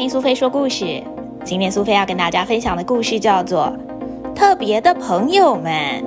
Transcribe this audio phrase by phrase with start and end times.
[0.00, 1.04] 听苏菲说故事。
[1.44, 3.70] 今天苏菲要跟大家分享的故事叫做
[4.34, 6.02] 《特别的朋友们》。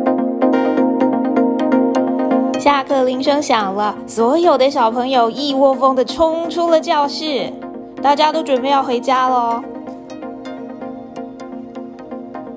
[2.60, 7.54] 下课铃声响了，所有的小朋友一窝蜂的冲出了教室，
[8.02, 9.62] 大家都准备要回家喽。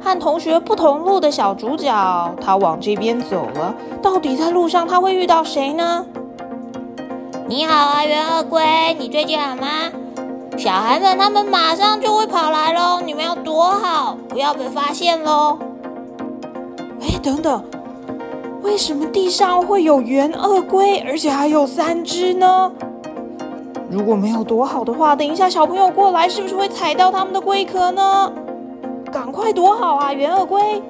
[0.01, 3.75] 和同学不同路的小主角，他往这边走了。
[4.01, 6.07] 到底在路上他会遇到谁呢？
[7.47, 9.67] 你好啊，圆鳄龟，你最近好吗？
[10.57, 15.59] 小孩们他们马上就会跑来喽，你们要躲好，不要被发现喽。
[17.03, 17.63] 哎，等等，
[18.63, 22.73] 为什么地上会有圆鳄龟，而且还有三只呢？
[23.91, 28.33] 如果没有躲好的话，等一下小朋友过来，是不是会踩到他们的龟壳呢？
[29.13, 30.83] 赶快躲好啊，圆鳄龟！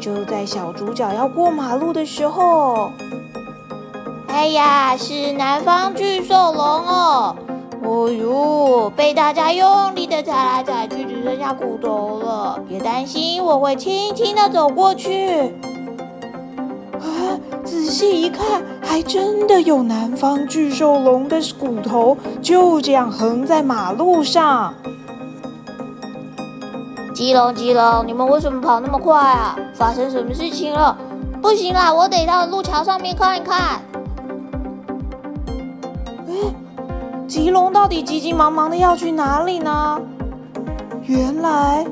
[0.00, 2.90] 就在小主角要过马路的时候，
[4.34, 7.36] 哎呀，是南方巨兽龙哦！
[7.84, 12.58] 哦呦，被大家用力的踩来踩去，只剩下骨头了。
[12.68, 15.54] 别担心，我会轻轻的走过去。
[16.94, 24.74] 啊，仔细一看，还真的有南方巨兽龙的骨头，就这样横在马路上。
[27.14, 29.56] 吉龙，吉龙，你们为什么跑那么快啊？
[29.74, 30.96] 发生什么事情了？
[31.40, 33.80] 不行啦，我得到路桥上面看一看。
[37.26, 40.00] 吉龙到底急急忙忙的要去哪里呢？
[41.02, 41.86] 原来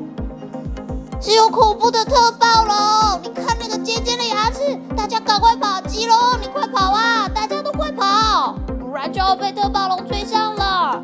[1.19, 3.21] 是有恐怖的特暴龙！
[3.23, 5.81] 你看那个尖尖的牙齿，大家赶快跑！
[5.87, 7.27] 吉龙，你快跑啊！
[7.27, 11.01] 大家都快跑，不然就要被特暴龙追上了。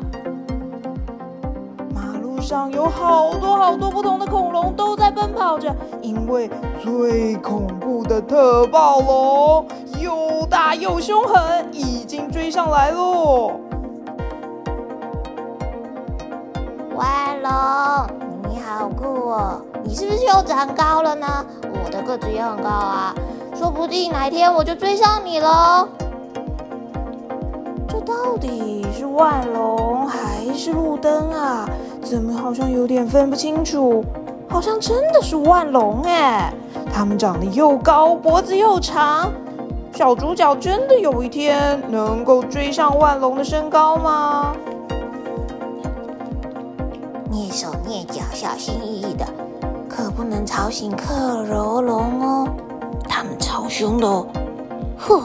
[1.94, 6.48] 马路上有好多好多不同的恐龙都在奔跑着，因为
[6.82, 9.66] 最恐怖的特暴龙
[10.00, 13.60] 又大又凶狠，已经追上来喽！
[17.00, 17.50] 万龙，
[18.50, 19.62] 你好酷哦！
[19.82, 21.26] 你是不是又长高了呢？
[21.62, 23.14] 我的个子也很高啊，
[23.54, 25.88] 说不定哪天我就追上你喽。
[27.88, 31.66] 这到底是万龙还是路灯啊？
[32.02, 34.04] 怎么好像有点分不清楚？
[34.46, 36.52] 好像真的是万龙哎！
[36.92, 39.32] 它们长得又高，脖子又长。
[39.94, 44.52] 小主角真的有一天能够追上万龙的身高吗？
[47.30, 49.24] 蹑手蹑脚，小心翼翼的，
[49.88, 52.48] 可不能吵醒克柔龙哦，
[53.08, 54.26] 它们超凶的哦。
[54.98, 55.22] 呵，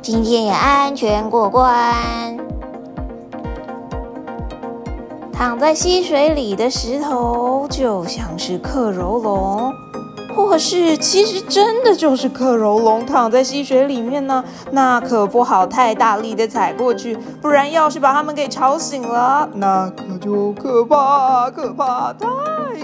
[0.00, 2.38] 今天也安全过关。
[5.30, 9.72] 躺在溪水里的石头就像是克柔龙，
[10.46, 14.42] 或是其实真的就是克柔龙躺在溪水里面呢？
[14.72, 22.26] 那可不好太大力的踩过去，不然要是把他们给吵醒了，那可就可怕可怕太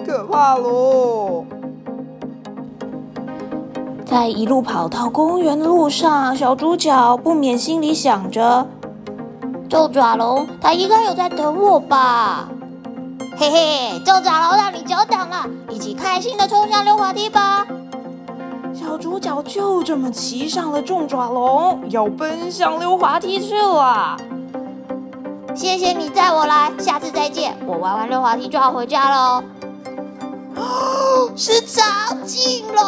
[0.06, 1.44] 可怕喽！
[4.04, 8.66] 在一路跑到公园的路上，小主角不免心里想着。
[9.68, 12.48] 皱爪龙，他应该有在等我吧？
[13.38, 17.66] 嘿嘿，皱爪龙让你久等了，一起开心的冲向溜滑梯吧！
[18.72, 24.16] 小主角就这么骑上了重爪龙，要奔向溜滑梯去了。
[25.54, 27.54] 谢谢你载我来，下次再见。
[27.66, 29.42] 我玩完溜滑梯就要回家喽。
[30.54, 31.84] 哦， 是长
[32.24, 32.82] 颈龙，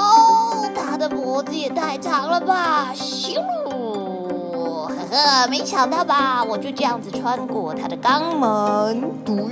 [0.74, 2.88] 它的脖子也太长了吧！
[2.94, 3.38] 咻！
[3.68, 6.42] 呵呵，没想到吧？
[6.42, 9.50] 我就这样子穿过它的肛门，嘟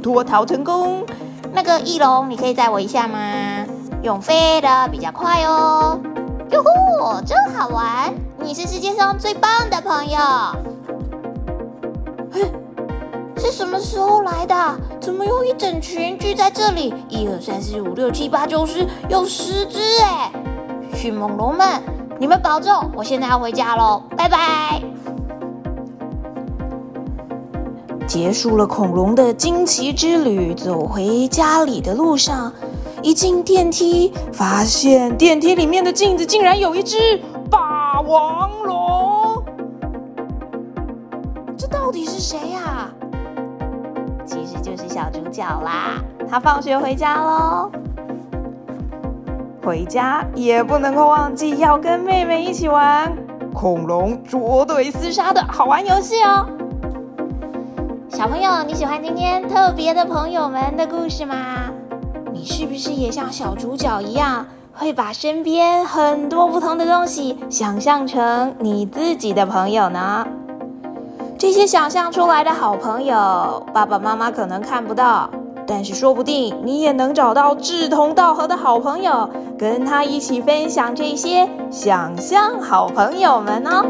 [0.00, 1.04] 脱逃成功。
[1.52, 3.18] 那个翼龙，你可以载我一下吗？
[4.02, 5.98] 用飞的比较快哦。
[6.50, 8.14] 哟呼，真好玩！
[8.38, 10.18] 你是世界上最棒的朋友。
[12.30, 12.52] 嘿，
[13.36, 14.54] 是什么时候来的？
[15.00, 16.94] 怎么有一整群聚在这里？
[17.08, 20.30] 一二三四五六七八九十，有十只哎！
[20.94, 21.82] 迅猛龙们。
[22.18, 24.80] 你们保重，我现在要回家喽，拜拜。
[28.16, 32.50] 结束了恐龙的惊奇之旅，走回家里的路上，
[33.02, 37.20] 一进电梯，发现电梯里面的镜子竟然有一只
[37.50, 39.44] 霸王龙。
[41.58, 42.90] 这到底是谁呀？
[44.24, 47.70] 其实就是小主角啦，他放学回家喽。
[49.62, 53.14] 回家也不能够忘记要跟妹妹一起玩
[53.52, 56.48] 恐龙捉对厮杀的好玩游戏哦。
[58.08, 61.34] 小朋友，你喜欢今天特别的朋友们的故事吗？
[62.32, 70.26] 你是不是也像小主角一样，会把身边很多不同的东西想象成你自己的朋友呢？
[71.36, 75.28] 这些想象出来的好朋友，爸爸妈妈可能看不到，
[75.66, 79.28] 但是说不定你也能找到志同道合的好朋友，
[79.58, 83.84] 跟他一起分享这些想象好朋友们哦。